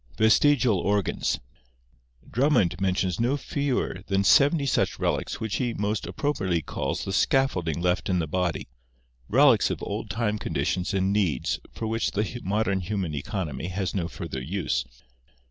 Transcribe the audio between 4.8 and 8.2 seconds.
relics which he most appropriately calls the scaffolding left in